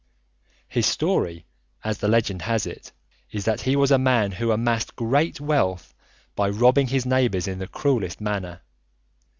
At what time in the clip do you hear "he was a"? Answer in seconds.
3.61-3.99